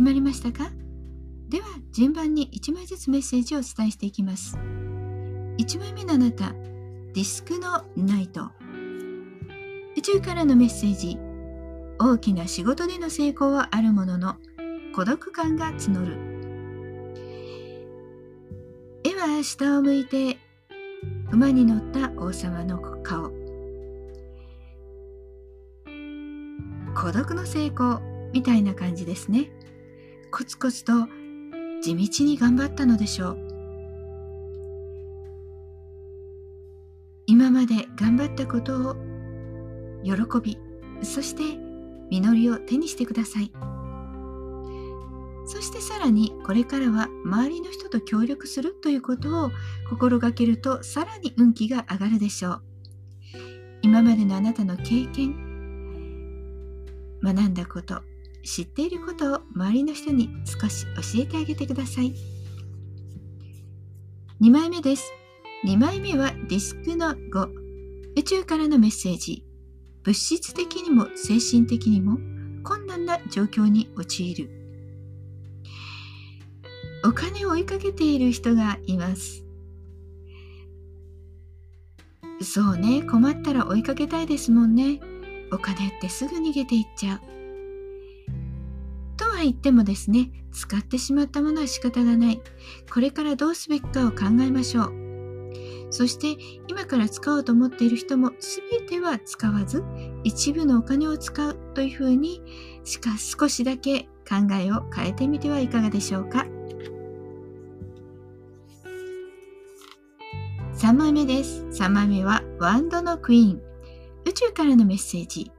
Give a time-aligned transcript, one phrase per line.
[0.00, 0.70] 決まりましたか？
[1.50, 4.56] では順番に1枚ずつメッセージをお伝えしていきます。
[4.56, 8.48] 1枚目のあなたディスクのナイト。
[9.98, 11.18] 宇宙からのメッセージ。
[11.98, 14.36] 大きな仕事での成功はあるものの
[14.94, 16.16] 孤独感が募る。
[19.04, 20.38] 絵は下を向いて
[21.30, 23.30] 馬に乗った王様の顔。
[26.94, 28.00] 孤独の成功
[28.32, 29.50] みたいな感じですね。
[30.40, 31.06] コツコツと
[31.82, 33.38] 地道に頑張ったのでしょう。
[37.26, 38.96] 今まで頑張ったことを
[40.02, 40.58] 喜び
[41.02, 41.42] そして
[42.10, 43.52] 実りを手にしてください。
[45.44, 49.50] そしてさらにこれからは周りの人と協力するということを
[49.90, 52.62] 心がけるとさらに運気が上がるでしょう。
[53.82, 55.34] 今までのあなたの経験
[57.22, 58.00] 学んだこと
[58.44, 62.14] 知っていることを周りの人に少し教えてあげてください。
[64.40, 65.12] 2枚目です。
[65.64, 67.48] 2枚目はディスクの5
[68.16, 69.44] 宇宙からのメッセージ。
[70.02, 72.18] 物質的にも精神的にも
[72.62, 74.50] 困難な状況に陥る。
[77.04, 79.44] お金を追いかけている人がいます。
[82.42, 83.02] そうね。
[83.02, 85.00] 困ったら追いかけたいですもんね。
[85.52, 87.39] お金ってすぐ逃げていっちゃう。
[89.40, 92.42] は言ってもですね、使ってしまったものは仕方がない。
[92.92, 95.10] これからどうすべきかを考えましょう。
[95.90, 98.30] そして今から使おうと思っている人も
[98.70, 99.82] 全ては使わず
[100.22, 102.40] 一部のお金を使うというふうに
[102.84, 106.46] しか少しだけ考えを変えてみてはいかがでしょうか
[110.74, 113.62] 3枚目です3枚目はワンドのクイーン
[114.24, 115.50] 宇宙からのメッセージ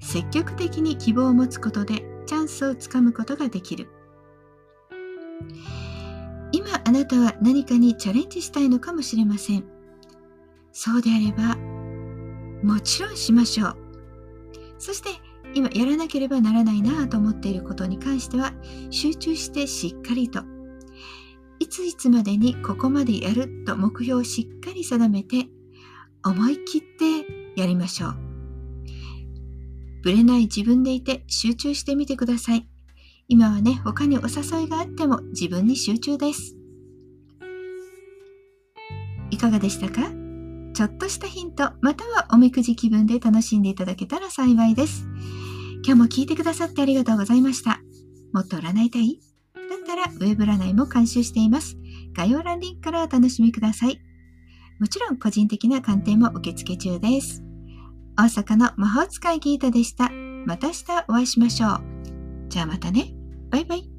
[0.00, 3.88] 積極的に希望を持つことでチャンスをつかむことができる。
[6.52, 9.64] 今あなたは何かにチャレンジしたいのかもしれません。
[10.72, 11.56] そうであれば
[12.62, 13.76] もちろんしましょう。
[14.78, 15.10] そして
[15.54, 18.52] 今やらなければならないなと思っていることに関しては
[18.90, 20.42] 集中してしっかりと
[21.58, 25.46] いついつまでにここまでやると目標をしっかり定めて
[26.24, 28.31] 思い切ってやりましょう。
[30.02, 32.68] ぶれない自分でいて集中してみてください。
[33.28, 36.56] 今はね、他にお誘いがあっても自分に集中です。
[39.30, 40.10] いかがでしたか？
[40.74, 45.06] ちょっとしたヒント、またはおみくじ気分で楽しんでいただけたら幸いです。
[45.84, 47.80] 今日も聞いてくださってありがとうございました。
[48.32, 49.20] もっと占いたい？
[49.54, 51.76] だったらウェブ占いも監修しています。
[52.14, 54.00] 概要欄リンクからお楽しみください。
[54.78, 57.42] もちろん個人的な鑑定も受付中です。
[58.16, 60.10] 大阪の魔法使いギータでした。
[60.46, 61.80] また明日お会いしましょう。
[62.48, 63.14] じゃあまたね。
[63.50, 63.91] バイバイ。